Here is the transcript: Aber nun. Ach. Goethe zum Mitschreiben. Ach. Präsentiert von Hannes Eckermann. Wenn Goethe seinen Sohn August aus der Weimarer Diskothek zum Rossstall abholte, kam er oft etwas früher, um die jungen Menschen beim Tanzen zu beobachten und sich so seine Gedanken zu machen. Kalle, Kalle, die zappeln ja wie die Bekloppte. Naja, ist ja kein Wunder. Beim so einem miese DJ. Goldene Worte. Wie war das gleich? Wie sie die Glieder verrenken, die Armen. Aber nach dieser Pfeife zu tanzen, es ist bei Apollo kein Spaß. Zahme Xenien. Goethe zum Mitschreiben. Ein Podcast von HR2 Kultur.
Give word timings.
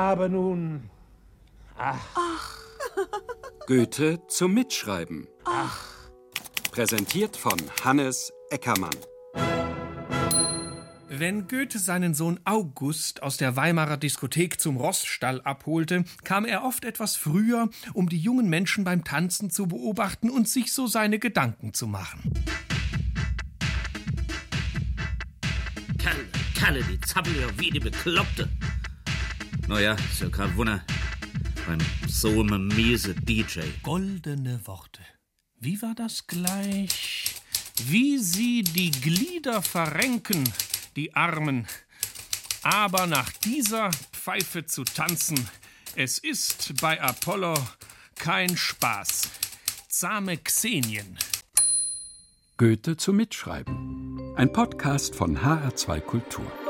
Aber 0.00 0.30
nun. 0.30 0.88
Ach. 1.76 1.98
Goethe 3.66 4.26
zum 4.28 4.54
Mitschreiben. 4.54 5.28
Ach. 5.44 5.78
Präsentiert 6.70 7.36
von 7.36 7.58
Hannes 7.84 8.32
Eckermann. 8.48 8.96
Wenn 11.10 11.48
Goethe 11.48 11.78
seinen 11.78 12.14
Sohn 12.14 12.40
August 12.46 13.22
aus 13.22 13.36
der 13.36 13.56
Weimarer 13.56 13.98
Diskothek 13.98 14.58
zum 14.58 14.78
Rossstall 14.78 15.42
abholte, 15.42 16.04
kam 16.24 16.46
er 16.46 16.64
oft 16.64 16.86
etwas 16.86 17.16
früher, 17.16 17.68
um 17.92 18.08
die 18.08 18.18
jungen 18.18 18.48
Menschen 18.48 18.84
beim 18.84 19.04
Tanzen 19.04 19.50
zu 19.50 19.66
beobachten 19.68 20.30
und 20.30 20.48
sich 20.48 20.72
so 20.72 20.86
seine 20.86 21.18
Gedanken 21.18 21.74
zu 21.74 21.86
machen. 21.86 22.32
Kalle, 25.98 26.24
Kalle, 26.58 26.82
die 26.84 26.98
zappeln 27.02 27.36
ja 27.38 27.48
wie 27.58 27.68
die 27.68 27.80
Bekloppte. 27.80 28.48
Naja, 29.68 29.94
ist 29.94 30.20
ja 30.20 30.28
kein 30.28 30.56
Wunder. 30.56 30.84
Beim 31.66 31.78
so 32.08 32.40
einem 32.40 32.68
miese 32.68 33.14
DJ. 33.14 33.60
Goldene 33.82 34.60
Worte. 34.66 35.02
Wie 35.58 35.80
war 35.82 35.94
das 35.94 36.26
gleich? 36.26 37.34
Wie 37.84 38.18
sie 38.18 38.62
die 38.62 38.90
Glieder 38.90 39.62
verrenken, 39.62 40.44
die 40.96 41.14
Armen. 41.14 41.66
Aber 42.62 43.06
nach 43.06 43.30
dieser 43.44 43.90
Pfeife 44.12 44.66
zu 44.66 44.84
tanzen, 44.84 45.48
es 45.96 46.18
ist 46.18 46.74
bei 46.80 47.00
Apollo 47.00 47.54
kein 48.16 48.56
Spaß. 48.56 49.22
Zahme 49.88 50.36
Xenien. 50.36 51.18
Goethe 52.58 52.96
zum 52.96 53.16
Mitschreiben. 53.16 54.34
Ein 54.36 54.52
Podcast 54.52 55.14
von 55.14 55.38
HR2 55.38 56.00
Kultur. 56.00 56.69